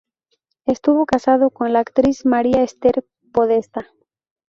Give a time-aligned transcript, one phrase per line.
[0.65, 3.85] Estuvo casado con la actriz María Esther Podestá.